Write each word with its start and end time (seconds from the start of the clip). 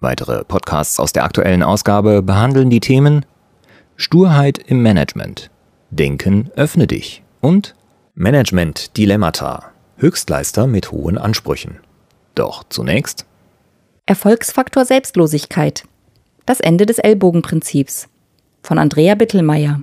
Weitere 0.00 0.44
Podcasts 0.44 0.98
aus 0.98 1.12
der 1.12 1.24
aktuellen 1.24 1.62
Ausgabe 1.62 2.22
behandeln 2.22 2.70
die 2.70 2.80
Themen 2.80 3.26
Sturheit 3.96 4.56
im 4.56 4.82
Management, 4.82 5.50
Denken 5.90 6.50
öffne 6.56 6.86
dich 6.86 7.22
und 7.42 7.74
Management 8.14 8.96
Dilemmata, 8.96 9.72
Höchstleister 9.98 10.66
mit 10.66 10.90
hohen 10.90 11.18
Ansprüchen. 11.18 11.80
Doch 12.34 12.64
zunächst 12.70 13.26
Erfolgsfaktor 14.06 14.86
Selbstlosigkeit, 14.86 15.84
das 16.46 16.60
Ende 16.60 16.86
des 16.86 16.98
Ellbogenprinzips 16.98 18.08
von 18.62 18.78
Andrea 18.78 19.14
Bittelmeier. 19.14 19.82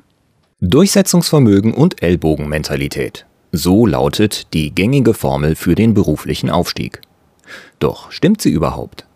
Durchsetzungsvermögen 0.61 1.75
und 1.75 2.01
Ellbogenmentalität. 2.01 3.27
So 3.51 3.85
lautet 3.85 4.51
die 4.53 4.73
gängige 4.73 5.13
Formel 5.13 5.55
für 5.55 5.75
den 5.75 5.93
beruflichen 5.93 6.49
Aufstieg. 6.49 7.01
Doch 7.79 8.11
stimmt 8.11 8.41
sie 8.41 8.49
überhaupt? 8.49 9.06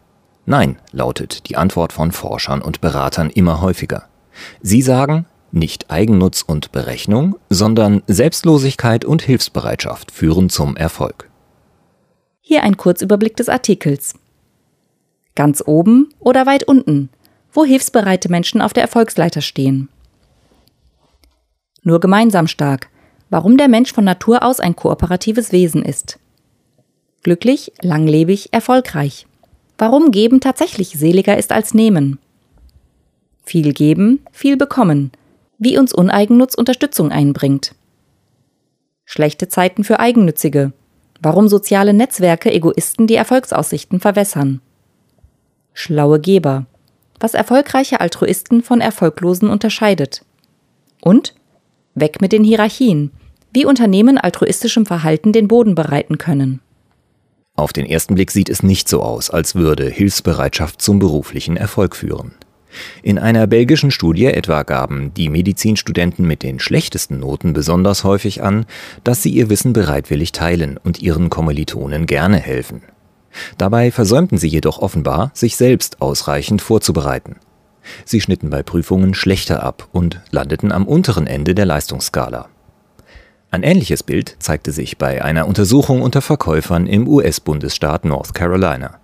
Nein, 0.46 0.78
lautet 0.92 1.50
die 1.50 1.56
Antwort 1.56 1.94
von 1.94 2.12
Forschern 2.12 2.62
und 2.62 2.82
Beratern 2.82 3.30
immer 3.30 3.62
häufiger. 3.62 4.08
Sie 4.62 4.82
sagen, 4.82 5.26
nicht 5.52 5.92
Eigennutz 5.92 6.42
und 6.42 6.72
Berechnung, 6.72 7.38
sondern 7.50 8.04
Selbstlosigkeit 8.08 9.06
und 9.06 9.22
Hilfsbereitschaft 9.22 10.12
führen 10.12 10.50
zum 10.50 10.76
Erfolg. 10.78 11.30
Hier 12.40 12.64
ein 12.64 12.78
Kurzüberblick 12.78 13.36
des 13.36 13.50
Artikels. 13.50 14.16
Ganz 15.36 15.64
oben 15.66 16.10
oder 16.20 16.46
weit 16.46 16.64
unten, 16.64 17.10
wo 17.54 17.66
hilfsbereite 17.66 18.30
Menschen 18.30 18.62
auf 18.62 18.74
der 18.74 18.84
Erfolgsleiter 18.84 19.42
stehen. 19.42 19.90
Nur 21.84 22.00
gemeinsam 22.00 22.48
stark, 22.48 22.90
warum 23.30 23.58
der 23.58 23.68
Mensch 23.68 23.94
von 23.94 24.04
Natur 24.04 24.44
aus 24.44 24.60
ein 24.60 24.76
kooperatives 24.76 25.52
Wesen 25.52 25.84
ist. 25.84 26.20
Glücklich, 27.24 27.72
langlebig, 27.82 28.50
erfolgreich 28.52 29.28
warum 29.82 30.12
Geben 30.12 30.42
tatsächlich 30.42 30.90
seliger 30.90 31.40
ist 31.40 31.52
als 31.52 31.74
Nehmen. 31.74 32.20
Viel 33.44 33.74
geben, 33.74 34.20
viel 34.32 34.56
bekommen, 34.56 35.12
wie 35.58 35.76
uns 35.76 35.92
Uneigennutz 35.92 36.54
Unterstützung 36.54 37.12
einbringt. 37.12 37.74
Schlechte 39.06 39.48
Zeiten 39.48 39.84
für 39.84 40.00
Eigennützige, 40.00 40.72
warum 41.20 41.48
soziale 41.48 41.96
Netzwerke 41.96 42.52
Egoisten 42.54 43.08
die 43.08 43.16
Erfolgsaussichten 43.16 44.00
verwässern. 44.00 44.62
Schlaue 45.74 46.20
Geber, 46.20 46.68
was 47.20 47.34
erfolgreiche 47.34 48.02
Altruisten 48.02 48.62
von 48.62 48.82
Erfolglosen 48.82 49.50
unterscheidet. 49.50 50.24
Und 51.02 51.34
weg 51.96 52.22
mit 52.22 52.34
den 52.34 52.44
Hierarchien, 52.44 53.10
wie 53.52 53.66
Unternehmen 53.66 54.20
altruistischem 54.20 54.86
Verhalten 54.86 55.34
den 55.34 55.48
Boden 55.48 55.74
bereiten 55.74 56.20
können. 56.20 56.62
Auf 57.62 57.74
den 57.74 57.86
ersten 57.86 58.16
Blick 58.16 58.32
sieht 58.32 58.50
es 58.50 58.64
nicht 58.64 58.90
so 58.90 59.04
aus, 59.04 59.30
als 59.30 59.54
würde 59.54 59.88
Hilfsbereitschaft 59.88 60.82
zum 60.82 60.98
beruflichen 60.98 61.58
Erfolg 61.58 61.96
führen. 61.96 62.32
In 63.04 63.20
einer 63.20 63.46
belgischen 63.46 63.92
Studie 63.92 64.26
etwa 64.26 64.64
gaben 64.64 65.14
die 65.14 65.30
Medizinstudenten 65.30 66.26
mit 66.26 66.42
den 66.42 66.60
schlechtesten 66.60 67.20
Noten 67.20 67.54
besonders 67.54 68.04
häufig 68.04 68.42
an, 68.42 68.66
dass 69.04 69.22
sie 69.22 69.30
ihr 69.30 69.52
Wissen 69.52 69.74
bereitwillig 69.74 70.32
teilen 70.32 70.80
und 70.84 71.04
ihren 71.04 71.30
Kommilitonen 71.30 72.08
gerne 72.08 72.38
helfen. 72.38 72.82
Dabei 73.60 73.92
versäumten 73.92 74.40
sie 74.40 74.48
jedoch 74.48 74.80
offenbar, 74.80 75.30
sich 75.36 75.56
selbst 75.56 76.02
ausreichend 76.02 76.64
vorzubereiten. 76.64 77.36
Sie 78.06 78.22
schnitten 78.22 78.50
bei 78.50 78.64
Prüfungen 78.64 79.14
schlechter 79.14 79.62
ab 79.62 79.88
und 79.92 80.20
landeten 80.32 80.72
am 80.72 80.88
unteren 80.88 81.28
Ende 81.28 81.54
der 81.54 81.68
Leistungsskala. 81.68 82.50
Ein 83.54 83.64
ähnliches 83.64 84.02
Bild 84.02 84.38
zeigte 84.40 84.72
sich 84.72 84.98
bei 84.98 85.22
einer 85.22 85.46
Untersuchung 85.46 86.02
unter 86.02 86.22
Verkäufern 86.22 86.88
im 86.88 87.06
US-Bundesstaat 87.06 88.06
North 88.06 88.34
Carolina. 88.34 89.02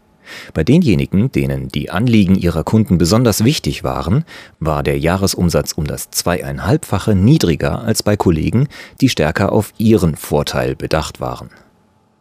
Bei 0.53 0.63
denjenigen, 0.63 1.29
denen 1.33 1.67
die 1.67 1.89
Anliegen 1.89 2.35
ihrer 2.35 2.63
Kunden 2.63 2.97
besonders 2.97 3.43
wichtig 3.43 3.83
waren, 3.83 4.23
war 4.61 4.83
der 4.83 4.97
Jahresumsatz 4.99 5.73
um 5.73 5.85
das 5.85 6.11
zweieinhalbfache 6.11 7.13
niedriger 7.13 7.81
als 7.81 8.03
bei 8.03 8.15
Kollegen, 8.15 8.69
die 9.01 9.09
stärker 9.09 9.51
auf 9.51 9.73
ihren 9.77 10.15
Vorteil 10.15 10.77
bedacht 10.77 11.19
waren. 11.19 11.49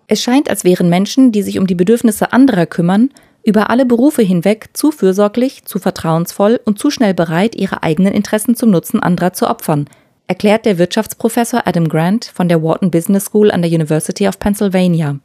Es 0.09 0.20
scheint, 0.20 0.50
als 0.50 0.65
wären 0.65 0.88
Menschen, 0.88 1.31
die 1.31 1.44
sich 1.44 1.60
um 1.60 1.69
die 1.69 1.75
Bedürfnisse 1.76 2.32
anderer 2.32 2.66
kümmern, 2.66 3.10
über 3.44 3.70
alle 3.70 3.86
Berufe 3.86 4.22
hinweg 4.22 4.70
zu 4.72 4.91
fürsorglich, 4.91 5.65
zu 5.65 5.78
vertrauensvoll 5.78 6.60
und 6.65 6.81
zu 6.81 6.91
schnell 6.91 7.15
bereit, 7.15 7.54
ihre 7.54 7.84
eigenen 7.84 8.12
Interessen 8.12 8.56
zum 8.56 8.70
Nutzen 8.70 9.00
anderer 9.00 9.32
zu 9.32 9.48
opfern, 9.48 9.88
erklärt 10.26 10.66
der 10.66 10.78
Wirtschaftsprofessor 10.78 11.62
Adam 11.66 11.88
Grant 11.88 12.25
von 12.25 12.48
der 12.48 12.62
Wharton 12.62 12.91
Business 12.91 13.26
School 13.26 13.50
an 13.50 13.62
der 13.62 13.70
University 13.70 14.26
of 14.26 14.38
Pennsylvania. 14.38 15.19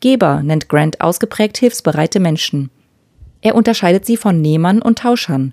Geber 0.00 0.42
nennt 0.42 0.68
Grant 0.68 1.00
ausgeprägt 1.00 1.58
hilfsbereite 1.58 2.20
Menschen. 2.20 2.70
Er 3.42 3.54
unterscheidet 3.54 4.06
sie 4.06 4.16
von 4.16 4.40
Nehmern 4.40 4.82
und 4.82 4.98
Tauschern. 4.98 5.52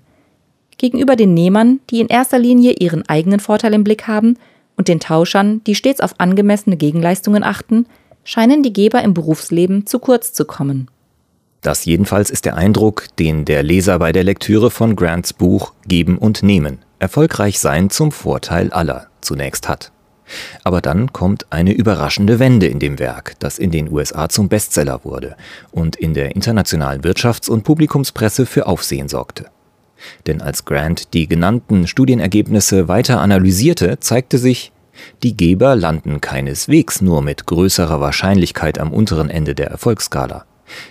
Gegenüber 0.78 1.16
den 1.16 1.34
Nehmern, 1.34 1.80
die 1.90 2.00
in 2.00 2.08
erster 2.08 2.38
Linie 2.38 2.72
ihren 2.72 3.08
eigenen 3.08 3.40
Vorteil 3.40 3.74
im 3.74 3.84
Blick 3.84 4.06
haben, 4.06 4.36
und 4.76 4.86
den 4.86 5.00
Tauschern, 5.00 5.62
die 5.64 5.74
stets 5.74 6.00
auf 6.00 6.14
angemessene 6.18 6.76
Gegenleistungen 6.76 7.42
achten, 7.42 7.86
scheinen 8.22 8.62
die 8.62 8.72
Geber 8.72 9.02
im 9.02 9.12
Berufsleben 9.12 9.86
zu 9.86 9.98
kurz 9.98 10.32
zu 10.32 10.44
kommen. 10.44 10.88
Das 11.62 11.84
jedenfalls 11.84 12.30
ist 12.30 12.44
der 12.44 12.56
Eindruck, 12.56 13.06
den 13.18 13.44
der 13.44 13.62
Leser 13.62 13.98
bei 13.98 14.12
der 14.12 14.24
Lektüre 14.24 14.70
von 14.70 14.94
Grants 14.94 15.32
Buch 15.32 15.72
Geben 15.86 16.18
und 16.18 16.42
Nehmen 16.42 16.78
erfolgreich 16.98 17.58
sein 17.58 17.90
zum 17.90 18.12
Vorteil 18.12 18.72
aller 18.72 19.08
zunächst 19.20 19.68
hat. 19.68 19.92
Aber 20.62 20.80
dann 20.80 21.12
kommt 21.12 21.46
eine 21.50 21.72
überraschende 21.72 22.38
Wende 22.38 22.66
in 22.66 22.78
dem 22.78 22.98
Werk, 22.98 23.34
das 23.38 23.58
in 23.58 23.70
den 23.70 23.90
USA 23.90 24.28
zum 24.28 24.48
Bestseller 24.48 25.04
wurde 25.04 25.36
und 25.70 25.96
in 25.96 26.14
der 26.14 26.34
internationalen 26.34 27.02
Wirtschafts- 27.02 27.48
und 27.48 27.64
Publikumspresse 27.64 28.46
für 28.46 28.66
Aufsehen 28.66 29.08
sorgte. 29.08 29.46
Denn 30.26 30.40
als 30.42 30.64
Grant 30.64 31.14
die 31.14 31.26
genannten 31.26 31.86
Studienergebnisse 31.86 32.88
weiter 32.88 33.20
analysierte, 33.20 33.98
zeigte 34.00 34.38
sich, 34.38 34.70
die 35.22 35.36
Geber 35.36 35.76
landen 35.76 36.20
keineswegs 36.20 37.00
nur 37.00 37.22
mit 37.22 37.46
größerer 37.46 38.00
Wahrscheinlichkeit 38.00 38.78
am 38.78 38.92
unteren 38.92 39.30
Ende 39.30 39.54
der 39.54 39.68
Erfolgsskala. 39.68 40.44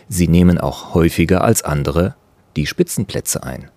Sie 0.07 0.27
nehmen 0.27 0.57
auch 0.57 0.93
häufiger 0.93 1.43
als 1.43 1.63
andere 1.63 2.15
die 2.55 2.65
Spitzenplätze 2.65 3.43
ein. 3.43 3.69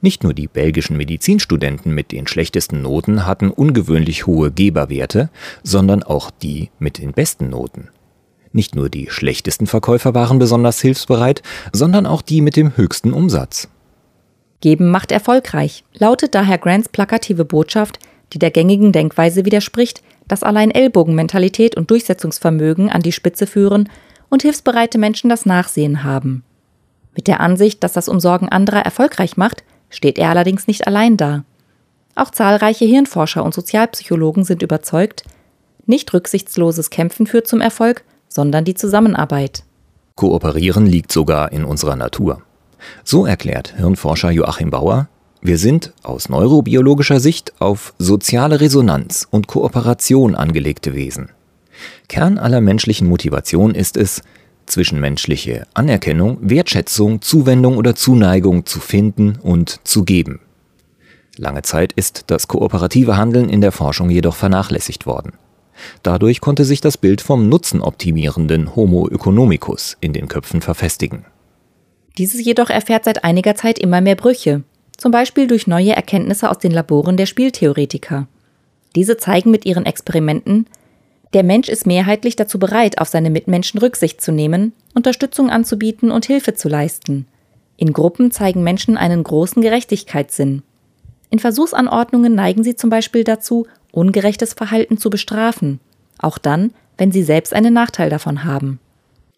Nicht 0.00 0.24
nur 0.24 0.34
die 0.34 0.48
belgischen 0.48 0.96
Medizinstudenten 0.96 1.92
mit 1.92 2.12
den 2.12 2.26
schlechtesten 2.26 2.82
Noten 2.82 3.26
hatten 3.26 3.50
ungewöhnlich 3.50 4.26
hohe 4.26 4.50
Geberwerte, 4.50 5.28
sondern 5.62 6.02
auch 6.02 6.30
die 6.30 6.70
mit 6.78 6.98
den 6.98 7.12
besten 7.12 7.50
Noten. 7.50 7.90
Nicht 8.52 8.74
nur 8.74 8.88
die 8.88 9.08
schlechtesten 9.10 9.66
Verkäufer 9.66 10.14
waren 10.14 10.38
besonders 10.38 10.80
hilfsbereit, 10.80 11.42
sondern 11.72 12.06
auch 12.06 12.22
die 12.22 12.40
mit 12.40 12.56
dem 12.56 12.76
höchsten 12.76 13.12
Umsatz. 13.12 13.68
Geben 14.62 14.90
macht 14.90 15.12
erfolgreich, 15.12 15.84
lautet 15.92 16.34
daher 16.34 16.56
Grants 16.56 16.88
plakative 16.88 17.44
Botschaft, 17.44 17.98
die 18.32 18.38
der 18.38 18.50
gängigen 18.50 18.92
Denkweise 18.92 19.44
widerspricht, 19.44 20.02
dass 20.26 20.42
allein 20.42 20.70
Ellbogenmentalität 20.70 21.76
und 21.76 21.90
Durchsetzungsvermögen 21.90 22.90
an 22.90 23.02
die 23.02 23.12
Spitze 23.12 23.46
führen 23.46 23.90
und 24.28 24.42
hilfsbereite 24.42 24.98
Menschen 24.98 25.30
das 25.30 25.46
Nachsehen 25.46 26.04
haben. 26.04 26.42
Mit 27.14 27.28
der 27.28 27.40
Ansicht, 27.40 27.82
dass 27.82 27.92
das 27.92 28.08
Umsorgen 28.08 28.48
anderer 28.48 28.80
erfolgreich 28.80 29.36
macht, 29.36 29.64
steht 29.88 30.18
er 30.18 30.30
allerdings 30.30 30.66
nicht 30.66 30.86
allein 30.86 31.16
da. 31.16 31.44
Auch 32.14 32.30
zahlreiche 32.30 32.84
Hirnforscher 32.84 33.44
und 33.44 33.54
Sozialpsychologen 33.54 34.44
sind 34.44 34.62
überzeugt, 34.62 35.24
nicht 35.86 36.12
rücksichtsloses 36.12 36.90
Kämpfen 36.90 37.26
führt 37.26 37.46
zum 37.46 37.60
Erfolg, 37.60 38.04
sondern 38.28 38.64
die 38.64 38.74
Zusammenarbeit. 38.74 39.62
Kooperieren 40.16 40.86
liegt 40.86 41.12
sogar 41.12 41.52
in 41.52 41.64
unserer 41.64 41.96
Natur. 41.96 42.42
So 43.04 43.26
erklärt 43.26 43.74
Hirnforscher 43.76 44.30
Joachim 44.30 44.70
Bauer, 44.70 45.08
wir 45.40 45.58
sind 45.58 45.92
aus 46.02 46.28
neurobiologischer 46.28 47.20
Sicht 47.20 47.52
auf 47.60 47.94
soziale 47.98 48.60
Resonanz 48.60 49.28
und 49.30 49.46
Kooperation 49.46 50.34
angelegte 50.34 50.94
Wesen. 50.94 51.30
Kern 52.08 52.38
aller 52.38 52.60
menschlichen 52.60 53.08
Motivation 53.08 53.74
ist 53.74 53.96
es, 53.96 54.22
zwischenmenschliche 54.66 55.66
Anerkennung, 55.74 56.38
Wertschätzung, 56.40 57.22
Zuwendung 57.22 57.76
oder 57.76 57.94
Zuneigung 57.94 58.66
zu 58.66 58.80
finden 58.80 59.38
und 59.42 59.80
zu 59.84 60.04
geben. 60.04 60.40
Lange 61.36 61.62
Zeit 61.62 61.92
ist 61.92 62.24
das 62.28 62.48
kooperative 62.48 63.16
Handeln 63.16 63.48
in 63.48 63.60
der 63.60 63.72
Forschung 63.72 64.10
jedoch 64.10 64.34
vernachlässigt 64.36 65.06
worden. 65.06 65.34
Dadurch 66.02 66.40
konnte 66.40 66.64
sich 66.64 66.80
das 66.80 66.96
Bild 66.96 67.20
vom 67.20 67.48
nutzenoptimierenden 67.48 68.74
Homo 68.74 69.08
economicus 69.08 69.96
in 70.00 70.14
den 70.14 70.28
Köpfen 70.28 70.62
verfestigen. 70.62 71.26
Dieses 72.16 72.42
jedoch 72.42 72.70
erfährt 72.70 73.04
seit 73.04 73.24
einiger 73.24 73.54
Zeit 73.54 73.78
immer 73.78 74.00
mehr 74.00 74.16
Brüche. 74.16 74.62
zum 74.96 75.12
Beispiel 75.12 75.46
durch 75.46 75.66
neue 75.66 75.94
Erkenntnisse 75.94 76.50
aus 76.50 76.58
den 76.58 76.72
Laboren 76.72 77.18
der 77.18 77.26
Spieltheoretiker. 77.26 78.28
Diese 78.94 79.18
zeigen 79.18 79.50
mit 79.50 79.66
ihren 79.66 79.84
Experimenten, 79.84 80.66
der 81.32 81.42
Mensch 81.42 81.68
ist 81.68 81.86
mehrheitlich 81.86 82.36
dazu 82.36 82.58
bereit, 82.58 82.98
auf 82.98 83.08
seine 83.08 83.30
Mitmenschen 83.30 83.78
Rücksicht 83.78 84.20
zu 84.20 84.32
nehmen, 84.32 84.72
Unterstützung 84.94 85.50
anzubieten 85.50 86.10
und 86.10 86.26
Hilfe 86.26 86.54
zu 86.54 86.68
leisten. 86.68 87.26
In 87.76 87.92
Gruppen 87.92 88.30
zeigen 88.30 88.62
Menschen 88.62 88.96
einen 88.96 89.22
großen 89.22 89.60
Gerechtigkeitssinn. 89.60 90.62
In 91.30 91.38
Versuchsanordnungen 91.38 92.34
neigen 92.34 92.62
sie 92.64 92.76
zum 92.76 92.90
Beispiel 92.90 93.24
dazu, 93.24 93.66
ungerechtes 93.92 94.54
Verhalten 94.54 94.98
zu 94.98 95.10
bestrafen, 95.10 95.80
auch 96.18 96.38
dann, 96.38 96.72
wenn 96.96 97.12
sie 97.12 97.22
selbst 97.22 97.52
einen 97.52 97.74
Nachteil 97.74 98.08
davon 98.08 98.44
haben. 98.44 98.78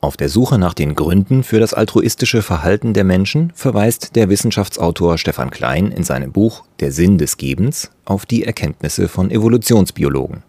Auf 0.00 0.17
der 0.17 0.29
Suche 0.29 0.58
nach 0.58 0.75
den 0.75 0.94
Gründen 0.94 1.43
für 1.43 1.58
das 1.58 1.75
altruistische 1.75 2.40
Verhalten 2.43 2.94
der 2.94 3.02
Menschen 3.02 3.52
verweist 3.56 4.14
der 4.14 4.29
Wissenschaftsautor 4.29 5.19
Stefan 5.19 5.50
Klein 5.50 5.90
in 5.90 6.05
seinem 6.05 6.31
Buch 6.31 6.62
Der 6.79 6.93
Sinn 6.93 7.19
des 7.19 7.37
Gebens 7.37 7.90
auf 8.05 8.25
die 8.25 8.44
Erkenntnisse 8.44 9.08
von 9.08 9.29
Evolutionsbiologen. 9.29 10.44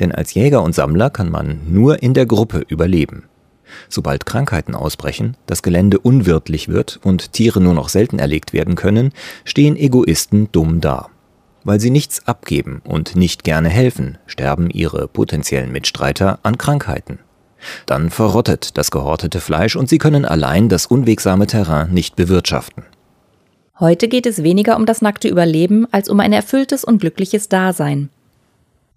Denn 0.00 0.12
als 0.12 0.34
Jäger 0.34 0.62
und 0.62 0.74
Sammler 0.74 1.10
kann 1.10 1.30
man 1.30 1.60
nur 1.68 2.02
in 2.02 2.14
der 2.14 2.26
Gruppe 2.26 2.64
überleben. 2.68 3.24
Sobald 3.88 4.26
Krankheiten 4.26 4.74
ausbrechen, 4.74 5.36
das 5.46 5.62
Gelände 5.62 5.98
unwirtlich 5.98 6.68
wird 6.68 7.00
und 7.02 7.32
Tiere 7.32 7.60
nur 7.60 7.74
noch 7.74 7.88
selten 7.88 8.18
erlegt 8.18 8.52
werden 8.52 8.74
können, 8.74 9.12
stehen 9.44 9.76
Egoisten 9.76 10.50
dumm 10.52 10.80
da. 10.80 11.08
Weil 11.64 11.80
sie 11.80 11.90
nichts 11.90 12.26
abgeben 12.26 12.82
und 12.84 13.16
nicht 13.16 13.44
gerne 13.44 13.68
helfen, 13.68 14.18
sterben 14.26 14.68
ihre 14.70 15.08
potenziellen 15.08 15.72
Mitstreiter 15.72 16.40
an 16.42 16.58
Krankheiten. 16.58 17.18
Dann 17.86 18.10
verrottet 18.10 18.76
das 18.76 18.90
gehortete 18.90 19.40
Fleisch 19.40 19.76
und 19.76 19.88
sie 19.88 19.98
können 19.98 20.24
allein 20.24 20.68
das 20.68 20.86
unwegsame 20.86 21.46
Terrain 21.46 21.92
nicht 21.92 22.16
bewirtschaften. 22.16 22.84
Heute 23.78 24.08
geht 24.08 24.26
es 24.26 24.42
weniger 24.42 24.76
um 24.76 24.86
das 24.86 25.02
nackte 25.02 25.28
Überleben 25.28 25.86
als 25.92 26.08
um 26.08 26.20
ein 26.20 26.32
erfülltes 26.32 26.84
und 26.84 26.98
glückliches 26.98 27.48
Dasein. 27.48 28.10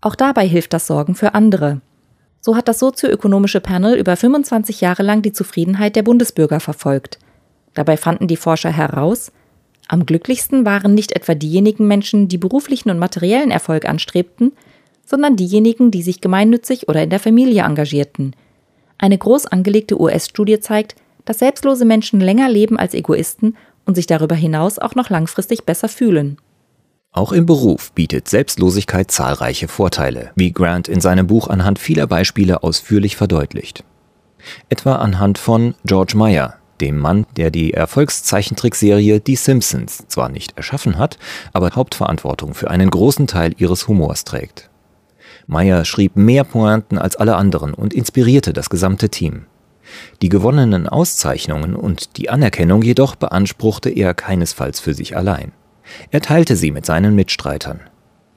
Auch 0.05 0.13
dabei 0.13 0.47
hilft 0.47 0.71
das 0.71 0.85
Sorgen 0.85 1.15
für 1.15 1.33
andere. 1.33 1.81
So 2.39 2.55
hat 2.55 2.67
das 2.67 2.77
sozioökonomische 2.77 3.59
Panel 3.59 3.97
über 3.97 4.15
25 4.15 4.79
Jahre 4.79 5.01
lang 5.01 5.23
die 5.23 5.33
Zufriedenheit 5.33 5.95
der 5.95 6.03
Bundesbürger 6.03 6.59
verfolgt. 6.59 7.17
Dabei 7.73 7.97
fanden 7.97 8.27
die 8.27 8.37
Forscher 8.37 8.69
heraus, 8.69 9.31
am 9.87 10.05
glücklichsten 10.05 10.63
waren 10.63 10.93
nicht 10.93 11.13
etwa 11.13 11.33
diejenigen 11.33 11.87
Menschen, 11.87 12.27
die 12.27 12.37
beruflichen 12.37 12.91
und 12.91 12.99
materiellen 12.99 13.49
Erfolg 13.49 13.89
anstrebten, 13.89 14.51
sondern 15.07 15.37
diejenigen, 15.37 15.89
die 15.89 16.03
sich 16.03 16.21
gemeinnützig 16.21 16.87
oder 16.87 17.01
in 17.01 17.09
der 17.09 17.19
Familie 17.19 17.63
engagierten, 17.63 18.35
eine 18.99 19.17
groß 19.17 19.47
angelegte 19.47 19.99
US-Studie 19.99 20.59
zeigt, 20.59 20.93
dass 21.25 21.39
selbstlose 21.39 21.83
Menschen 21.83 22.19
länger 22.19 22.47
leben 22.47 22.77
als 22.77 22.93
Egoisten 22.93 23.57
und 23.87 23.95
sich 23.95 24.05
darüber 24.05 24.35
hinaus 24.35 24.77
auch 24.77 24.93
noch 24.93 25.09
langfristig 25.09 25.63
besser 25.63 25.89
fühlen. 25.89 26.37
Auch 27.15 27.31
im 27.31 27.45
Beruf 27.45 27.93
bietet 27.93 28.27
Selbstlosigkeit 28.27 29.09
zahlreiche 29.09 29.69
Vorteile, 29.69 30.31
wie 30.35 30.51
Grant 30.51 30.89
in 30.89 30.99
seinem 30.99 31.27
Buch 31.27 31.47
anhand 31.47 31.79
vieler 31.79 32.07
Beispiele 32.07 32.61
ausführlich 32.61 33.15
verdeutlicht. 33.15 33.85
Etwa 34.67 34.97
anhand 34.97 35.37
von 35.37 35.75
George 35.85 36.17
Meyer, 36.17 36.55
dem 36.81 36.99
Mann, 36.99 37.25
der 37.37 37.51
die 37.51 37.73
Erfolgszeichentrickserie 37.73 39.21
Die 39.21 39.37
Simpsons 39.37 40.03
zwar 40.09 40.27
nicht 40.27 40.57
erschaffen 40.57 40.97
hat, 40.97 41.17
aber 41.53 41.71
Hauptverantwortung 41.71 42.53
für 42.53 42.69
einen 42.69 42.89
großen 42.89 43.27
Teil 43.27 43.53
ihres 43.57 43.87
Humors 43.87 44.25
trägt. 44.25 44.69
Meyer 45.47 45.85
schrieb 45.85 46.17
mehr 46.17 46.43
Pointen 46.43 46.97
als 46.97 47.15
alle 47.15 47.37
anderen 47.37 47.73
und 47.73 47.93
inspirierte 47.93 48.51
das 48.51 48.69
gesamte 48.69 49.07
Team. 49.07 49.45
Die 50.21 50.27
gewonnenen 50.27 50.89
Auszeichnungen 50.89 51.77
und 51.77 52.17
die 52.17 52.29
Anerkennung 52.29 52.81
jedoch 52.81 53.15
beanspruchte 53.15 53.89
er 53.89 54.13
keinesfalls 54.13 54.81
für 54.81 54.93
sich 54.93 55.15
allein. 55.15 55.53
Er 56.11 56.21
teilte 56.21 56.55
sie 56.55 56.71
mit 56.71 56.85
seinen 56.85 57.15
Mitstreitern. 57.15 57.79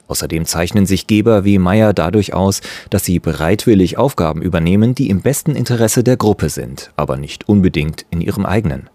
Außerdem 0.07 0.45
zeichnen 0.45 0.87
sich 0.87 1.05
Geber 1.05 1.45
wie 1.45 1.59
Meyer 1.59 1.93
dadurch 1.93 2.33
aus, 2.33 2.61
dass 2.89 3.05
sie 3.05 3.19
bereitwillig 3.19 3.97
Aufgaben 3.97 4.41
übernehmen, 4.41 4.95
die 4.95 5.09
im 5.09 5.21
besten 5.21 5.55
Interesse 5.55 6.03
der 6.03 6.17
Gruppe 6.17 6.49
sind, 6.49 6.91
aber 6.95 7.15
nicht 7.15 7.47
unbedingt 7.47 8.05
in 8.09 8.19
ihrem 8.19 8.45
eigenen. 8.45 8.89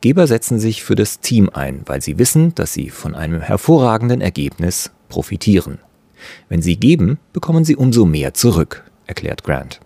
Geber 0.00 0.26
setzen 0.26 0.58
sich 0.58 0.82
für 0.82 0.96
das 0.96 1.20
Team 1.20 1.48
ein, 1.52 1.82
weil 1.86 2.02
sie 2.02 2.18
wissen, 2.18 2.54
dass 2.54 2.72
sie 2.72 2.90
von 2.90 3.14
einem 3.14 3.40
hervorragenden 3.40 4.20
Ergebnis 4.20 4.90
profitieren. 5.08 5.78
Wenn 6.48 6.62
sie 6.62 6.76
geben, 6.76 7.18
bekommen 7.32 7.64
sie 7.64 7.76
umso 7.76 8.04
mehr 8.04 8.34
zurück, 8.34 8.84
erklärt 9.06 9.44
Grant. 9.44 9.80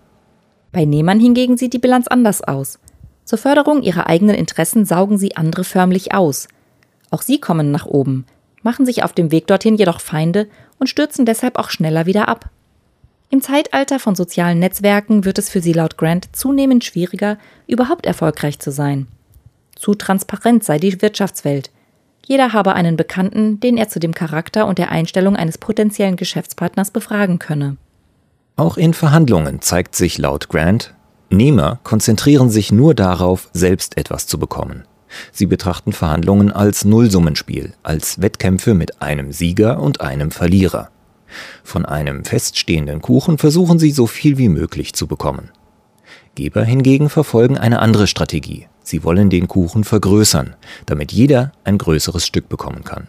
Bei 0.72 0.84
Nehmern 0.84 1.20
hingegen 1.20 1.56
sieht 1.56 1.72
die 1.72 1.78
Bilanz 1.78 2.08
anders 2.08 2.42
aus. 2.42 2.78
Zur 3.24 3.38
Förderung 3.38 3.82
ihrer 3.82 4.06
eigenen 4.06 4.34
Interessen 4.34 4.86
saugen 4.86 5.18
sie 5.18 5.36
andere 5.36 5.64
förmlich 5.64 6.14
aus. 6.14 6.48
Auch 7.10 7.22
sie 7.22 7.40
kommen 7.40 7.70
nach 7.70 7.86
oben, 7.86 8.26
machen 8.62 8.86
sich 8.86 9.02
auf 9.02 9.12
dem 9.12 9.30
Weg 9.30 9.46
dorthin 9.46 9.76
jedoch 9.76 10.00
Feinde 10.00 10.48
und 10.78 10.88
stürzen 10.88 11.26
deshalb 11.26 11.58
auch 11.58 11.70
schneller 11.70 12.06
wieder 12.06 12.28
ab. 12.28 12.50
Im 13.30 13.42
Zeitalter 13.42 13.98
von 13.98 14.14
sozialen 14.14 14.58
Netzwerken 14.58 15.24
wird 15.24 15.38
es 15.38 15.50
für 15.50 15.60
sie 15.60 15.72
laut 15.72 15.98
Grant 15.98 16.34
zunehmend 16.34 16.84
schwieriger, 16.84 17.36
überhaupt 17.66 18.06
erfolgreich 18.06 18.58
zu 18.58 18.70
sein. 18.70 19.06
Zu 19.76 19.94
transparent 19.94 20.64
sei 20.64 20.78
die 20.78 21.00
Wirtschaftswelt, 21.00 21.70
jeder 22.26 22.52
habe 22.52 22.74
einen 22.74 22.96
Bekannten, 22.96 23.58
den 23.58 23.78
er 23.78 23.88
zu 23.88 24.00
dem 24.00 24.12
Charakter 24.12 24.66
und 24.66 24.78
der 24.78 24.90
Einstellung 24.90 25.34
eines 25.34 25.56
potenziellen 25.56 26.16
Geschäftspartners 26.16 26.90
befragen 26.90 27.38
könne. 27.38 27.78
Auch 28.56 28.76
in 28.76 28.92
Verhandlungen 28.92 29.62
zeigt 29.62 29.94
sich 29.94 30.18
laut 30.18 30.48
Grant, 30.48 30.94
Nehmer 31.30 31.78
konzentrieren 31.84 32.50
sich 32.50 32.72
nur 32.72 32.94
darauf, 32.94 33.48
selbst 33.52 33.96
etwas 33.96 34.26
zu 34.26 34.38
bekommen. 34.38 34.84
Sie 35.32 35.46
betrachten 35.46 35.92
Verhandlungen 35.92 36.52
als 36.52 36.84
Nullsummenspiel, 36.84 37.72
als 37.82 38.20
Wettkämpfe 38.20 38.74
mit 38.74 39.02
einem 39.02 39.32
Sieger 39.32 39.80
und 39.80 40.00
einem 40.00 40.30
Verlierer. 40.30 40.90
Von 41.62 41.84
einem 41.84 42.24
feststehenden 42.24 43.02
Kuchen 43.02 43.38
versuchen 43.38 43.78
sie 43.78 43.90
so 43.90 44.06
viel 44.06 44.38
wie 44.38 44.48
möglich 44.48 44.94
zu 44.94 45.06
bekommen. 45.06 45.50
Geber 46.34 46.64
hingegen 46.64 47.10
verfolgen 47.10 47.58
eine 47.58 47.80
andere 47.80 48.06
Strategie. 48.06 48.66
Sie 48.82 49.04
wollen 49.04 49.28
den 49.28 49.48
Kuchen 49.48 49.84
vergrößern, 49.84 50.56
damit 50.86 51.12
jeder 51.12 51.52
ein 51.64 51.78
größeres 51.78 52.24
Stück 52.26 52.48
bekommen 52.48 52.84
kann. 52.84 53.08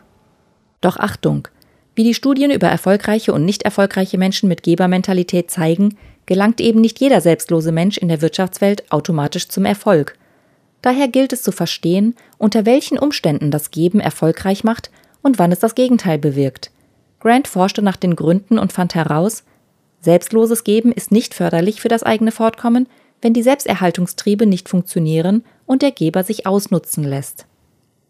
Doch 0.81 0.97
Achtung! 0.97 1.47
Wie 1.95 2.03
die 2.03 2.13
Studien 2.13 2.51
über 2.51 2.67
erfolgreiche 2.67 3.33
und 3.33 3.45
nicht 3.45 3.63
erfolgreiche 3.63 4.17
Menschen 4.17 4.47
mit 4.47 4.63
Gebermentalität 4.63 5.51
zeigen, 5.51 5.97
gelangt 6.25 6.61
eben 6.61 6.79
nicht 6.79 6.99
jeder 6.99 7.21
selbstlose 7.21 7.71
Mensch 7.71 7.97
in 7.97 8.07
der 8.07 8.21
Wirtschaftswelt 8.21 8.91
automatisch 8.91 9.49
zum 9.49 9.65
Erfolg. 9.65 10.18
Daher 10.81 11.07
gilt 11.07 11.33
es 11.33 11.43
zu 11.43 11.51
verstehen, 11.51 12.15
unter 12.37 12.65
welchen 12.65 12.97
Umständen 12.97 13.51
das 13.51 13.71
Geben 13.71 13.99
erfolgreich 13.99 14.63
macht 14.63 14.91
und 15.21 15.39
wann 15.39 15.51
es 15.51 15.59
das 15.59 15.75
Gegenteil 15.75 16.17
bewirkt. 16.17 16.71
Grant 17.19 17.47
forschte 17.47 17.81
nach 17.81 17.97
den 17.97 18.15
Gründen 18.15 18.57
und 18.57 18.71
fand 18.71 18.95
heraus, 18.95 19.43
selbstloses 20.01 20.63
Geben 20.63 20.93
ist 20.93 21.11
nicht 21.11 21.33
förderlich 21.33 21.81
für 21.81 21.89
das 21.89 22.03
eigene 22.03 22.31
Fortkommen, 22.31 22.87
wenn 23.21 23.33
die 23.33 23.43
Selbsterhaltungstriebe 23.43 24.45
nicht 24.45 24.69
funktionieren 24.69 25.43
und 25.65 25.81
der 25.81 25.91
Geber 25.91 26.23
sich 26.23 26.47
ausnutzen 26.47 27.03
lässt. 27.03 27.45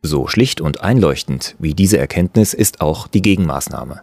So 0.03 0.27
schlicht 0.27 0.61
und 0.61 0.81
einleuchtend 0.81 1.55
wie 1.57 1.73
diese 1.73 1.97
Erkenntnis 1.97 2.53
ist 2.53 2.81
auch 2.81 3.07
die 3.07 3.23
Gegenmaßnahme. 3.23 4.01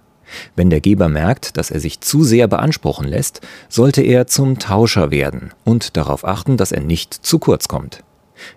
Wenn 0.56 0.70
der 0.70 0.80
Geber 0.80 1.08
merkt, 1.08 1.56
dass 1.56 1.70
er 1.70 1.78
sich 1.78 2.00
zu 2.00 2.24
sehr 2.24 2.48
beanspruchen 2.48 3.06
lässt, 3.06 3.40
sollte 3.68 4.02
er 4.02 4.26
zum 4.26 4.58
Tauscher 4.58 5.12
werden 5.12 5.52
und 5.64 5.96
darauf 5.96 6.24
achten, 6.26 6.56
dass 6.56 6.72
er 6.72 6.80
nicht 6.82 7.14
zu 7.14 7.38
kurz 7.38 7.68
kommt. 7.68 8.02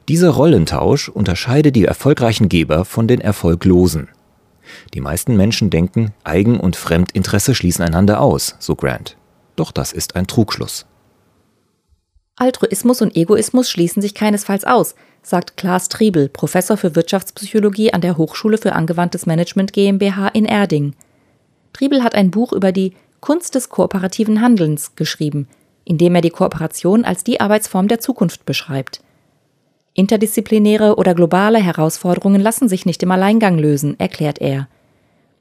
Dieser 0.08 0.30
Rollentausch 0.30 1.10
unterscheidet 1.10 1.76
die 1.76 1.86
erfolgreichen 1.86 2.50
Geber 2.50 2.86
von 2.86 3.08
den 3.08 3.22
erfolglosen. 3.22 4.10
Die 4.94 5.02
meisten 5.02 5.36
Menschen 5.36 5.70
denken, 5.70 6.14
Eigen- 6.24 6.60
und 6.60 6.76
Fremdinteresse 6.76 7.56
schließen 7.56 7.86
einander 7.86 8.22
aus, 8.22 8.56
so 8.60 8.76
Grant. 8.76 9.18
Doch 9.56 9.72
das 9.72 9.92
ist 9.94 10.16
ein 10.16 10.28
Trugschluss. 10.28 10.86
Altruismus 12.36 13.02
und 13.02 13.16
Egoismus 13.18 13.70
schließen 13.70 14.02
sich 14.02 14.16
keinesfalls 14.16 14.64
aus, 14.64 14.96
sagt 15.22 15.58
Klaas 15.58 15.90
Triebel, 15.90 16.30
Professor 16.30 16.78
für 16.78 16.96
Wirtschaftspsychologie 16.96 17.92
an 17.92 18.02
der 18.02 18.18
Hochschule 18.18 18.58
für 18.58 18.74
angewandtes 18.74 19.26
Management 19.26 19.74
GmbH 19.74 20.30
in 20.30 20.46
Erding. 20.46 20.94
Triebel 21.74 22.04
hat 22.04 22.16
ein 22.16 22.32
Buch 22.32 22.54
über 22.54 22.72
die 22.72 22.94
Kunst 23.20 23.56
des 23.56 23.68
kooperativen 23.68 24.42
Handelns 24.42 24.96
geschrieben, 24.96 25.48
in 25.84 25.98
dem 25.98 26.16
er 26.16 26.22
die 26.22 26.30
Kooperation 26.30 27.04
als 27.04 27.26
die 27.26 27.42
Arbeitsform 27.42 27.90
der 27.90 28.00
Zukunft 28.00 28.46
beschreibt. 28.46 29.02
Interdisziplinäre 30.00 30.96
oder 30.96 31.13
globale 31.13 31.60
Herausforderungen 31.60 32.41
lassen 32.41 32.68
sich 32.68 32.86
nicht 32.86 33.03
im 33.03 33.12
Alleingang 33.12 33.60
lösen, 33.60 34.00
erklärt 34.00 34.39
er. 34.39 34.68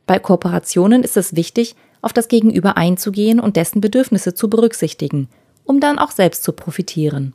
Bei 0.07 0.19
Kooperationen 0.19 1.03
ist 1.03 1.17
es 1.17 1.37
wichtig, 1.37 1.77
auf 2.03 2.13
das 2.13 2.29
Gegenüber 2.29 2.77
einzugehen 2.77 3.41
und 3.41 3.57
dessen 3.57 3.81
Bedürfnisse 3.81 4.35
zu 4.35 4.51
berücksichtigen– 4.51 5.29
um 5.69 5.81
dann 5.81 5.99
auch 5.99 6.11
selbst 6.11 6.43
zu 6.43 6.53
profitieren. 6.53 7.35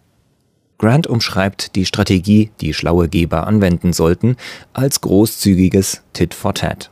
Grant 0.79 1.07
umschreibt 1.07 1.75
die 1.75 1.85
Strategie, 1.85 2.51
die 2.59 2.73
schlaue 2.73 3.07
Geber 3.07 3.47
anwenden 3.47 3.93
sollten, 3.93 4.35
als 4.73 4.99
großzügiges 5.01 6.01
Tit 6.13 6.33
for 6.33 6.53
Tat. 6.53 6.89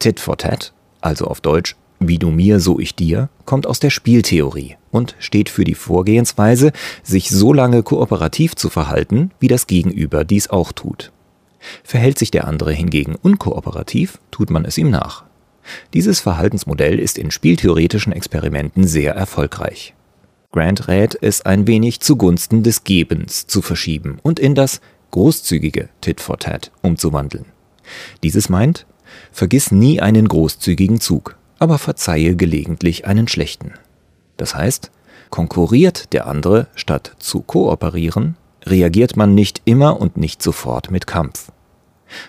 Tit 0.00 0.18
for 0.18 0.36
Tat, 0.36 0.72
also 1.00 1.26
auf 1.26 1.40
Deutsch 1.40 1.76
wie 2.08 2.18
du 2.18 2.30
mir, 2.30 2.60
so 2.60 2.78
ich 2.78 2.94
dir, 2.94 3.28
kommt 3.44 3.66
aus 3.66 3.80
der 3.80 3.90
Spieltheorie 3.90 4.76
und 4.90 5.16
steht 5.18 5.48
für 5.48 5.64
die 5.64 5.74
Vorgehensweise, 5.74 6.72
sich 7.02 7.30
so 7.30 7.52
lange 7.52 7.82
kooperativ 7.82 8.54
zu 8.54 8.68
verhalten, 8.68 9.30
wie 9.40 9.48
das 9.48 9.66
Gegenüber 9.66 10.24
dies 10.24 10.50
auch 10.50 10.72
tut. 10.72 11.12
Verhält 11.84 12.18
sich 12.18 12.30
der 12.30 12.46
andere 12.46 12.72
hingegen 12.72 13.14
unkooperativ, 13.14 14.18
tut 14.30 14.50
man 14.50 14.64
es 14.64 14.78
ihm 14.78 14.90
nach. 14.90 15.24
Dieses 15.94 16.20
Verhaltensmodell 16.20 16.98
ist 16.98 17.18
in 17.18 17.30
spieltheoretischen 17.30 18.12
Experimenten 18.12 18.86
sehr 18.86 19.14
erfolgreich. 19.14 19.94
Grant 20.50 20.88
rät 20.88 21.16
es 21.20 21.42
ein 21.42 21.66
wenig 21.66 22.00
zugunsten 22.00 22.62
des 22.62 22.84
Gebens 22.84 23.46
zu 23.46 23.62
verschieben 23.62 24.18
und 24.22 24.38
in 24.38 24.54
das 24.54 24.80
großzügige 25.10 25.88
Tit 26.00 26.20
for 26.20 26.38
Tat 26.38 26.70
umzuwandeln. 26.82 27.46
Dieses 28.22 28.48
meint, 28.48 28.86
vergiss 29.30 29.70
nie 29.70 30.00
einen 30.00 30.28
großzügigen 30.28 31.00
Zug, 31.00 31.36
aber 31.62 31.78
verzeihe 31.78 32.34
gelegentlich 32.34 33.06
einen 33.06 33.28
schlechten. 33.28 33.74
Das 34.36 34.56
heißt, 34.56 34.90
konkurriert 35.30 36.12
der 36.12 36.26
andere 36.26 36.66
statt 36.74 37.14
zu 37.20 37.40
kooperieren, 37.40 38.36
reagiert 38.66 39.16
man 39.16 39.36
nicht 39.36 39.62
immer 39.64 40.00
und 40.00 40.16
nicht 40.16 40.42
sofort 40.42 40.90
mit 40.90 41.06
Kampf. 41.06 41.52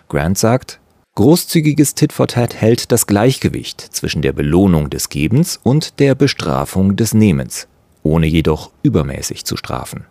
Grant 0.08 0.38
sagt, 0.38 0.80
großzügiges 1.16 1.96
Tit 1.96 2.14
for 2.14 2.28
Tat 2.28 2.54
hält 2.54 2.92
das 2.92 3.08
Gleichgewicht 3.08 3.82
zwischen 3.82 4.22
der 4.22 4.34
Belohnung 4.34 4.92
des 4.92 5.10
Gebens 5.10 5.60
und 5.64 6.00
der 6.00 6.14
Bestrafung 6.14 6.96
des 6.96 7.16
Nehmens, 7.16 7.68
ohne 8.04 8.28
jedoch 8.28 8.70
übermäßig 8.84 9.46
zu 9.46 9.58
strafen. 9.58 10.06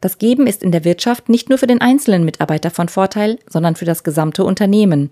Das 0.00 0.16
Geben 0.16 0.46
ist 0.46 0.62
in 0.62 0.72
der 0.72 0.84
Wirtschaft 0.84 1.28
nicht 1.28 1.50
nur 1.50 1.58
für 1.58 1.66
den 1.66 1.82
einzelnen 1.82 2.24
Mitarbeiter 2.24 2.70
von 2.70 2.88
Vorteil, 2.88 3.38
sondern 3.46 3.76
für 3.76 3.84
das 3.84 4.02
gesamte 4.02 4.44
Unternehmen. 4.44 5.10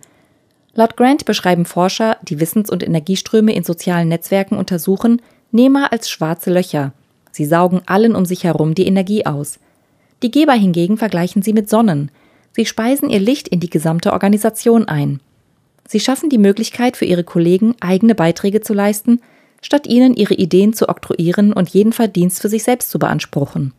Laut 0.75 0.97
Grant 0.97 1.25
beschreiben 1.27 1.67
Forscher, 1.67 2.17
die 2.23 2.41
Wissens- 2.41 2.71
und 2.71 2.83
Energieströme 2.83 3.55
in 3.55 3.63
sozialen 3.63 4.09
Netzwerken 4.09 4.57
untersuchen, 4.57 5.21
Nehmer 5.51 5.93
als 5.93 6.09
schwarze 6.09 6.51
Löcher. 6.51 6.93
Sie 7.31 7.45
saugen 7.45 7.83
allen 7.87 8.15
um 8.15 8.25
sich 8.25 8.45
herum 8.45 8.75
die 8.75 8.87
Energie 8.87 9.27
aus. 9.27 9.59
Die 10.23 10.31
Geber 10.31 10.55
hingegen 10.55 10.97
vergleichen 10.97 11.43
sie 11.43 11.53
mit 11.53 11.69
Sonnen. 11.69 12.11
Sie 12.53 12.65
speisen 12.65 13.11
ihr 13.11 13.21
Licht 13.21 13.49
in 13.49 13.61
die 13.61 13.71
gesamte 13.71 14.13
Organisation 14.13 14.87
ein. 14.87 15.21
Sie 15.87 16.01
schaffen 16.01 16.31
die 16.31 16.39
Möglichkeit 16.39 16.97
für 16.97 17.05
ihre 17.05 17.25
Kollegen, 17.25 17.75
eigene 17.81 18.15
Beiträge 18.15 18.61
zu 18.61 18.73
leisten, 18.73 19.21
statt 19.61 19.87
ihnen 19.87 20.15
ihre 20.15 20.35
Ideen 20.35 20.73
zu 20.73 20.89
oktroyieren 20.89 21.53
und 21.53 21.69
jeden 21.71 21.93
Verdienst 21.93 22.41
für 22.41 22.49
sich 22.49 22.63
selbst 22.63 22.91
zu 22.91 22.99
beanspruchen. 22.99 23.75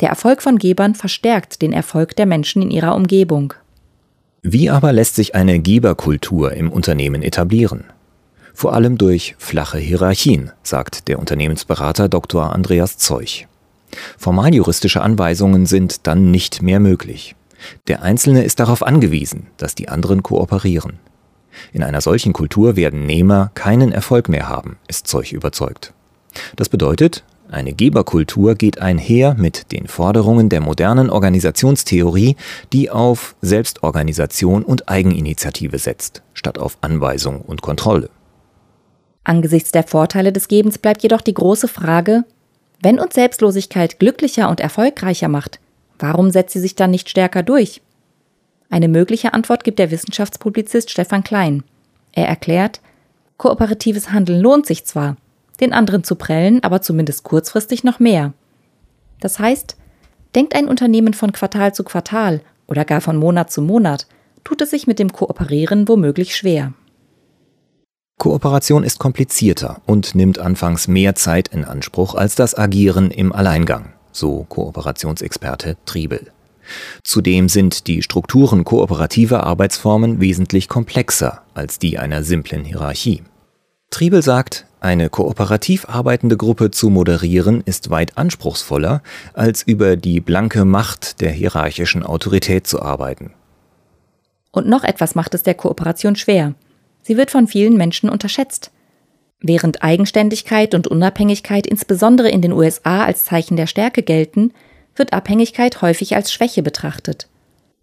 Der 0.00 0.08
Erfolg 0.08 0.42
von 0.42 0.58
Gebern 0.58 0.94
verstärkt 0.94 1.60
den 1.60 1.72
Erfolg 1.72 2.16
der 2.16 2.26
Menschen 2.26 2.62
in 2.62 2.70
ihrer 2.70 2.96
Umgebung. 2.96 3.54
Wie 4.46 4.68
aber 4.68 4.92
lässt 4.92 5.14
sich 5.14 5.34
eine 5.34 5.58
Geberkultur 5.58 6.52
im 6.52 6.70
Unternehmen 6.70 7.22
etablieren? 7.22 7.84
Vor 8.52 8.74
allem 8.74 8.98
durch 8.98 9.34
flache 9.38 9.78
Hierarchien, 9.78 10.50
sagt 10.62 11.08
der 11.08 11.18
Unternehmensberater 11.18 12.10
Dr. 12.10 12.52
Andreas 12.52 12.98
Zeuch. 12.98 13.46
Formaljuristische 14.18 15.00
Anweisungen 15.00 15.64
sind 15.64 16.06
dann 16.06 16.30
nicht 16.30 16.60
mehr 16.60 16.78
möglich. 16.78 17.34
Der 17.88 18.02
Einzelne 18.02 18.44
ist 18.44 18.60
darauf 18.60 18.82
angewiesen, 18.82 19.46
dass 19.56 19.74
die 19.74 19.88
anderen 19.88 20.22
kooperieren. 20.22 20.98
In 21.72 21.82
einer 21.82 22.02
solchen 22.02 22.34
Kultur 22.34 22.76
werden 22.76 23.06
Nehmer 23.06 23.50
keinen 23.54 23.92
Erfolg 23.92 24.28
mehr 24.28 24.46
haben, 24.46 24.76
ist 24.88 25.06
Zeuch 25.06 25.32
überzeugt. 25.32 25.94
Das 26.54 26.68
bedeutet, 26.68 27.24
eine 27.50 27.72
Geberkultur 27.72 28.54
geht 28.54 28.80
einher 28.80 29.34
mit 29.34 29.70
den 29.70 29.86
Forderungen 29.86 30.48
der 30.48 30.60
modernen 30.60 31.10
Organisationstheorie, 31.10 32.36
die 32.72 32.90
auf 32.90 33.36
Selbstorganisation 33.42 34.62
und 34.62 34.88
Eigeninitiative 34.88 35.78
setzt, 35.78 36.22
statt 36.32 36.58
auf 36.58 36.78
Anweisung 36.80 37.42
und 37.42 37.62
Kontrolle. 37.62 38.10
Angesichts 39.24 39.72
der 39.72 39.84
Vorteile 39.84 40.32
des 40.32 40.48
Gebens 40.48 40.78
bleibt 40.78 41.02
jedoch 41.02 41.20
die 41.20 41.34
große 41.34 41.68
Frage, 41.68 42.24
wenn 42.82 42.98
uns 42.98 43.14
Selbstlosigkeit 43.14 43.98
glücklicher 43.98 44.50
und 44.50 44.60
erfolgreicher 44.60 45.28
macht, 45.28 45.60
warum 45.98 46.30
setzt 46.30 46.52
sie 46.52 46.60
sich 46.60 46.74
dann 46.74 46.90
nicht 46.90 47.08
stärker 47.08 47.42
durch? 47.42 47.80
Eine 48.68 48.88
mögliche 48.88 49.32
Antwort 49.32 49.64
gibt 49.64 49.78
der 49.78 49.90
Wissenschaftspublizist 49.90 50.90
Stefan 50.90 51.24
Klein. 51.24 51.62
Er 52.12 52.26
erklärt, 52.26 52.80
kooperatives 53.36 54.10
Handeln 54.10 54.40
lohnt 54.40 54.66
sich 54.66 54.84
zwar, 54.84 55.16
den 55.60 55.72
anderen 55.72 56.04
zu 56.04 56.16
prellen, 56.16 56.62
aber 56.62 56.82
zumindest 56.82 57.22
kurzfristig 57.22 57.84
noch 57.84 58.00
mehr. 58.00 58.32
Das 59.20 59.38
heißt, 59.38 59.76
denkt 60.34 60.54
ein 60.54 60.68
Unternehmen 60.68 61.14
von 61.14 61.32
Quartal 61.32 61.74
zu 61.74 61.84
Quartal 61.84 62.40
oder 62.66 62.84
gar 62.84 63.00
von 63.00 63.16
Monat 63.16 63.50
zu 63.50 63.62
Monat, 63.62 64.06
tut 64.42 64.60
es 64.60 64.70
sich 64.70 64.86
mit 64.86 64.98
dem 64.98 65.12
Kooperieren 65.12 65.88
womöglich 65.88 66.36
schwer. 66.36 66.72
Kooperation 68.18 68.84
ist 68.84 68.98
komplizierter 68.98 69.80
und 69.86 70.14
nimmt 70.14 70.38
anfangs 70.38 70.88
mehr 70.88 71.14
Zeit 71.14 71.48
in 71.48 71.64
Anspruch 71.64 72.14
als 72.14 72.34
das 72.34 72.56
Agieren 72.56 73.10
im 73.10 73.32
Alleingang, 73.32 73.92
so 74.12 74.44
Kooperationsexperte 74.48 75.76
Triebel. 75.84 76.30
Zudem 77.02 77.48
sind 77.48 77.86
die 77.86 78.02
Strukturen 78.02 78.64
kooperativer 78.64 79.44
Arbeitsformen 79.44 80.20
wesentlich 80.20 80.68
komplexer 80.68 81.42
als 81.52 81.78
die 81.78 81.98
einer 81.98 82.22
simplen 82.22 82.64
Hierarchie. 82.64 83.22
Triebel 83.94 84.22
sagt, 84.22 84.66
eine 84.80 85.08
kooperativ 85.08 85.88
arbeitende 85.88 86.36
Gruppe 86.36 86.72
zu 86.72 86.90
moderieren 86.90 87.62
ist 87.64 87.90
weit 87.90 88.18
anspruchsvoller, 88.18 89.02
als 89.34 89.62
über 89.62 89.94
die 89.96 90.20
blanke 90.20 90.64
Macht 90.64 91.20
der 91.20 91.30
hierarchischen 91.30 92.02
Autorität 92.02 92.66
zu 92.66 92.82
arbeiten. 92.82 93.32
Und 94.50 94.68
noch 94.68 94.82
etwas 94.82 95.14
macht 95.14 95.32
es 95.34 95.44
der 95.44 95.54
Kooperation 95.54 96.16
schwer. 96.16 96.54
Sie 97.02 97.16
wird 97.16 97.30
von 97.30 97.46
vielen 97.46 97.76
Menschen 97.76 98.10
unterschätzt. 98.10 98.72
Während 99.40 99.84
Eigenständigkeit 99.84 100.74
und 100.74 100.88
Unabhängigkeit 100.88 101.64
insbesondere 101.64 102.30
in 102.30 102.42
den 102.42 102.52
USA 102.52 103.04
als 103.04 103.24
Zeichen 103.24 103.56
der 103.56 103.68
Stärke 103.68 104.02
gelten, 104.02 104.52
wird 104.96 105.12
Abhängigkeit 105.12 105.82
häufig 105.82 106.16
als 106.16 106.32
Schwäche 106.32 106.64
betrachtet. 106.64 107.28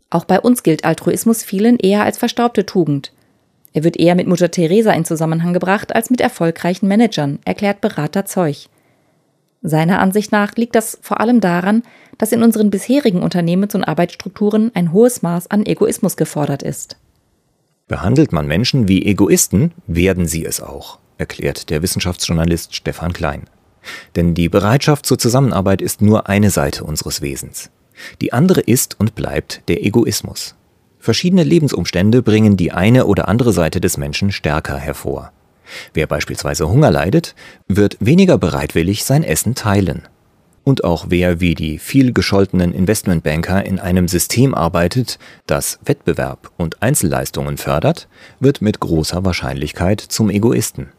Auch 0.10 0.25
bei 0.25 0.41
uns 0.41 0.62
gilt 0.62 0.84
Altruismus 0.84 1.41
vielen 1.41 1.77
eher 1.77 2.03
als 2.03 2.18
verstaubte 2.18 2.65
Tugend. 2.65 3.13
Er 3.74 3.84
wird 3.84 3.98
eher 3.98 4.16
mit 4.16 4.28
Mutter 4.28 4.51
Teresa 4.51 4.92
in 4.92 5.06
Zusammenhang 5.06 5.54
gebracht 5.54 5.96
als 5.96 6.10
mit 6.10 6.22
erfolgreichen 6.22 6.88
Managern, 6.88 7.40
erklärt 7.46 7.82
Berater 7.82 8.25
Zeuch. 8.25 8.70
Seiner 9.62 10.00
Ansicht 10.00 10.32
nach 10.32 10.56
liegt 10.56 10.75
das 10.75 10.98
vor 11.01 11.20
allem 11.20 11.40
daran, 11.40 11.84
dass 12.18 12.32
in 12.32 12.44
unseren 12.44 12.70
bisherigen 12.70 13.22
Unternehmens- 13.22 13.75
und 13.75 13.84
Arbeitsstrukturen 13.84 14.72
ein 14.74 14.92
hohes 14.92 15.22
Maß 15.22 15.51
an 15.51 15.66
Egoismus 15.66 16.18
gefordert 16.18 16.63
ist. 16.63 16.98
Behandelt 17.88 18.32
man 18.32 18.48
Menschen 18.48 18.88
wie 18.88 19.06
Egoisten, 19.06 19.72
werden 19.86 20.25
sie 20.28 20.46
es 20.46 20.62
auch, 20.62 21.00
erklärt 21.18 21.70
der 21.70 21.82
Wissenschaftsjournalist 21.82 22.75
Stefan 22.75 23.13
Klein. 23.13 23.44
Denn 24.16 24.34
die 24.34 24.50
Bereitschaft 24.50 25.06
zur 25.06 25.20
Zusammenarbeit 25.20 25.82
ist 25.82 26.01
nur 26.01 26.28
eine 26.28 26.50
Seite 26.50 26.84
unseres 26.84 27.22
Wesens. 27.22 27.70
Die 28.22 28.34
andere 28.34 28.62
ist 28.62 29.00
und 29.00 29.16
bleibt 29.16 29.62
der 29.68 29.86
Egoismus. 29.86 30.56
Verschiedene 31.01 31.43
Lebensumstände 31.43 32.22
bringen 32.22 32.58
die 32.58 32.72
eine 32.72 33.08
oder 33.08 33.27
andere 33.27 33.53
Seite 33.53 33.81
des 33.81 33.98
Menschen 33.98 34.31
stärker 34.31 34.77
hervor. 34.77 35.31
Wer 35.96 36.05
beispielsweise 36.05 36.70
Hunger 36.70 36.91
leidet, 36.91 37.34
wird 37.67 37.98
weniger 38.00 38.38
bereitwillig 38.38 39.03
sein 39.03 39.24
Essen 39.24 39.55
teilen. 39.55 40.03
Und 40.63 40.84
auch 40.84 41.08
wer 41.10 41.39
wie 41.39 41.55
die 41.55 41.79
viel 41.79 42.13
gescholtenen 42.13 42.72
Investmentbanker 42.72 43.65
in 43.65 43.79
einem 43.79 44.08
System 44.08 44.53
arbeitet, 44.53 45.17
das 45.48 45.79
Wettbewerb 45.84 46.51
und 46.58 46.84
Einzelleistungen 46.84 47.58
fördert, 47.58 48.08
wird 48.39 48.62
mit 48.62 48.79
großer 48.79 49.25
Wahrscheinlichkeit 49.25 50.01
zum 50.01 50.29
Egoisten. 50.29 50.89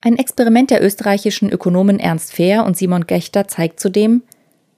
Ein 0.00 0.18
Experiment 0.18 0.72
der 0.72 0.82
österreichischen 0.82 1.50
Ökonomen 1.50 2.00
Ernst 2.00 2.32
Fehr 2.32 2.64
und 2.66 2.76
Simon 2.76 3.06
Gechter 3.06 3.46
zeigt 3.46 3.78
zudem, 3.78 4.22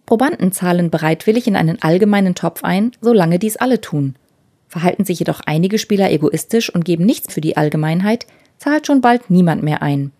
Probanden 0.04 0.52
zahlen 0.52 0.90
bereitwillig 0.90 1.46
in 1.46 1.56
einen 1.56 1.82
allgemeinen 1.82 2.34
Topf 2.34 2.62
ein, 2.62 2.92
solange 3.00 3.38
dies 3.38 3.56
alle 3.56 3.80
tun. 3.80 4.14
Verhalten 4.68 5.04
sich 5.04 5.18
jedoch 5.18 5.40
einige 5.46 5.78
Spieler 5.78 6.10
egoistisch 6.10 6.74
und 6.74 6.84
geben 6.84 7.06
nichts 7.06 7.32
für 7.32 7.40
die 7.40 7.56
Allgemeinheit, 7.56 8.26
zahlt 8.58 8.86
schon 8.86 9.00
bald 9.00 9.30
niemand 9.30 9.62
mehr 9.62 9.82
ein. 9.82 10.12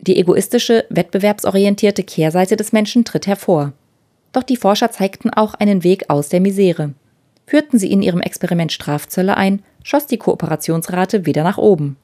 Die 0.00 0.16
egoistische, 0.18 0.84
wettbewerbsorientierte 0.90 2.04
Kehrseite 2.04 2.56
des 2.56 2.72
Menschen 2.72 3.04
tritt 3.04 3.26
hervor. 3.26 3.72
Doch 4.32 4.42
die 4.42 4.56
Forscher 4.56 4.90
zeigten 4.90 5.30
auch 5.30 5.54
einen 5.54 5.82
Weg 5.82 6.04
aus 6.08 6.28
der 6.28 6.40
Misere. 6.40 6.94
Führten 7.46 7.78
sie 7.78 7.90
in 7.90 8.02
ihrem 8.02 8.20
Experiment 8.20 8.72
Strafzölle 8.72 9.36
ein, 9.36 9.62
schoss 9.82 10.06
die 10.06 10.18
Kooperationsrate 10.18 11.26
wieder 11.26 11.42
nach 11.42 11.58
oben. 11.58 11.96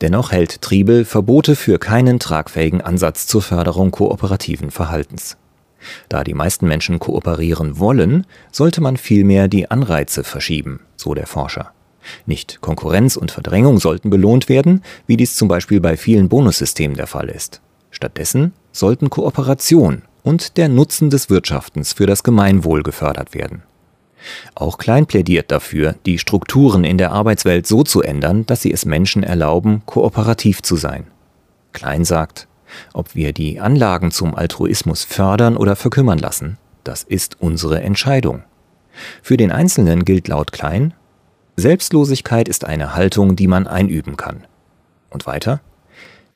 Dennoch 0.00 0.32
hält 0.32 0.60
Triebel 0.60 1.04
Verbote 1.04 1.54
für 1.54 1.78
keinen 1.78 2.18
tragfähigen 2.18 2.80
Ansatz 2.80 3.26
zur 3.26 3.42
Förderung 3.42 3.90
kooperativen 3.90 4.70
Verhaltens. 4.70 5.36
Da 6.08 6.24
die 6.24 6.34
meisten 6.34 6.66
Menschen 6.66 6.98
kooperieren 6.98 7.78
wollen, 7.78 8.26
sollte 8.50 8.80
man 8.80 8.96
vielmehr 8.96 9.48
die 9.48 9.70
Anreize 9.70 10.24
verschieben, 10.24 10.80
so 10.96 11.14
der 11.14 11.26
Forscher. 11.26 11.72
Nicht 12.26 12.60
Konkurrenz 12.60 13.16
und 13.16 13.30
Verdrängung 13.30 13.78
sollten 13.78 14.10
belohnt 14.10 14.48
werden, 14.48 14.82
wie 15.06 15.16
dies 15.16 15.36
zum 15.36 15.48
Beispiel 15.48 15.80
bei 15.80 15.96
vielen 15.96 16.28
Bonussystemen 16.28 16.96
der 16.96 17.06
Fall 17.06 17.28
ist. 17.28 17.60
Stattdessen 17.90 18.52
sollten 18.72 19.10
Kooperation 19.10 20.02
und 20.22 20.56
der 20.56 20.68
Nutzen 20.68 21.10
des 21.10 21.30
Wirtschaftens 21.30 21.92
für 21.92 22.06
das 22.06 22.22
Gemeinwohl 22.22 22.82
gefördert 22.82 23.34
werden. 23.34 23.62
Auch 24.54 24.78
Klein 24.78 25.06
plädiert 25.06 25.50
dafür, 25.50 25.94
die 26.06 26.18
Strukturen 26.18 26.84
in 26.84 26.98
der 26.98 27.12
Arbeitswelt 27.12 27.66
so 27.66 27.82
zu 27.82 28.02
ändern, 28.02 28.46
dass 28.46 28.62
sie 28.62 28.72
es 28.72 28.86
Menschen 28.86 29.22
erlauben, 29.22 29.82
kooperativ 29.86 30.62
zu 30.62 30.76
sein. 30.76 31.06
Klein 31.72 32.04
sagt, 32.04 32.48
ob 32.92 33.14
wir 33.14 33.32
die 33.32 33.60
Anlagen 33.60 34.10
zum 34.10 34.34
Altruismus 34.34 35.04
fördern 35.04 35.56
oder 35.56 35.76
verkümmern 35.76 36.18
lassen, 36.18 36.58
das 36.84 37.02
ist 37.02 37.40
unsere 37.40 37.80
Entscheidung. 37.80 38.42
Für 39.22 39.36
den 39.36 39.50
Einzelnen 39.50 40.04
gilt 40.04 40.28
laut 40.28 40.52
Klein, 40.52 40.94
Selbstlosigkeit 41.56 42.48
ist 42.48 42.64
eine 42.64 42.94
Haltung, 42.94 43.36
die 43.36 43.46
man 43.46 43.66
einüben 43.66 44.16
kann. 44.16 44.46
Und 45.10 45.26
weiter, 45.26 45.60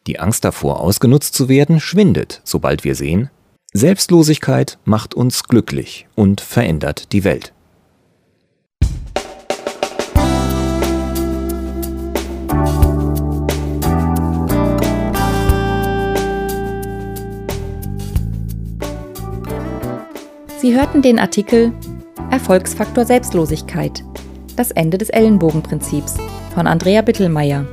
die 0.07 0.21
Angst 0.21 0.45
davor, 0.45 0.81
ausgenutzt 0.81 1.35
zu 1.35 1.49
werden, 1.49 1.81
schwindet, 1.81 2.41
sobald 2.45 2.85
wir 2.85 2.95
sehen, 2.95 3.31
Selbstlosigkeit 3.73 4.79
macht 4.85 5.15
uns 5.15 5.45
glücklich 5.45 6.07
und 6.15 6.41
verändert 6.41 7.13
die 7.13 7.25
Welt. 7.25 7.53
Sie 20.61 20.75
hörten 20.75 21.03
den 21.03 21.21
Artikel 21.21 21.73
Erfolgsfaktor 22.33 23.05
Selbstlosigkeit. 23.05 24.03
Das 24.57 24.73
Ende 24.73 24.99
des 24.99 25.09
Ellenbogenprinzips 25.09 26.17
von 26.53 26.67
Andrea 26.67 27.01
Bittelmeier 27.01 27.65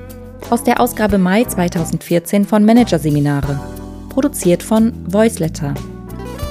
aus 0.51 0.63
der 0.63 0.79
Ausgabe 0.79 1.17
Mai 1.17 1.45
2014 1.45 2.45
von 2.45 2.63
Managerseminare, 2.63 3.59
produziert 4.09 4.61
von 4.61 4.93
Voiceletter. 5.07 5.73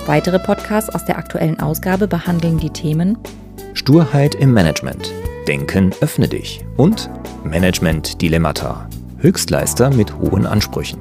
Weitere 0.06 0.40
Podcasts 0.40 0.92
aus 0.92 1.04
der 1.04 1.18
aktuellen 1.18 1.60
Ausgabe 1.60 2.08
behandeln 2.08 2.58
die 2.58 2.70
Themen 2.70 3.16
Sturheit 3.74 4.34
im 4.34 4.52
Management, 4.52 5.12
Denken 5.46 5.92
öffne 6.00 6.26
dich 6.26 6.64
und 6.76 7.10
Management 7.44 8.20
Dilemmata, 8.20 8.88
Höchstleister 9.18 9.90
mit 9.90 10.18
hohen 10.18 10.46
Ansprüchen. 10.46 10.98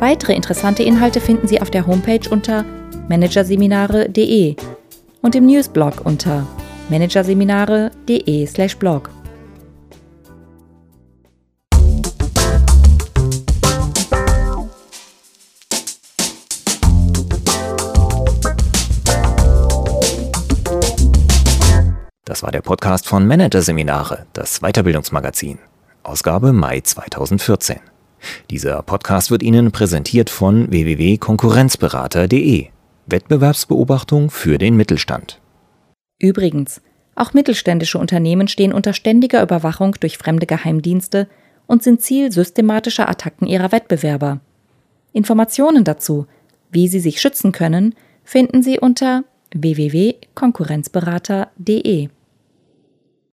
Weitere 0.00 0.34
interessante 0.34 0.82
Inhalte 0.82 1.20
finden 1.20 1.46
Sie 1.46 1.62
auf 1.62 1.70
der 1.70 1.86
Homepage 1.86 2.28
unter 2.28 2.64
managerseminare.de 3.08 4.56
und 5.22 5.34
im 5.34 5.46
Newsblog 5.46 6.04
unter 6.04 6.46
managerseminare.de/blog. 6.90 9.08
Das 22.26 22.42
war 22.42 22.50
der 22.50 22.62
Podcast 22.62 23.06
von 23.06 23.28
Managerseminare, 23.28 24.26
das 24.32 24.60
Weiterbildungsmagazin, 24.60 25.58
Ausgabe 26.02 26.52
Mai 26.52 26.80
2014. 26.80 27.78
Dieser 28.50 28.82
Podcast 28.82 29.30
wird 29.30 29.42
Ihnen 29.42 29.70
präsentiert 29.70 30.30
von 30.30 30.70
www.konkurrenzberater.de. 30.70 32.73
Wettbewerbsbeobachtung 33.06 34.30
für 34.30 34.58
den 34.58 34.76
Mittelstand. 34.76 35.40
Übrigens, 36.18 36.82
auch 37.14 37.32
mittelständische 37.32 37.98
Unternehmen 37.98 38.48
stehen 38.48 38.72
unter 38.72 38.92
ständiger 38.92 39.40
Überwachung 39.42 39.96
durch 40.00 40.18
fremde 40.18 40.46
Geheimdienste 40.46 41.28
und 41.66 41.82
sind 41.82 42.02
Ziel 42.02 42.30
systematischer 42.32 43.08
Attacken 43.08 43.46
ihrer 43.46 43.72
Wettbewerber. 43.72 44.40
Informationen 45.12 45.84
dazu, 45.84 46.26
wie 46.70 46.88
sie 46.88 47.00
sich 47.00 47.20
schützen 47.20 47.52
können, 47.52 47.94
finden 48.24 48.62
Sie 48.62 48.80
unter 48.80 49.24
www.konkurrenzberater.de. 49.54 52.08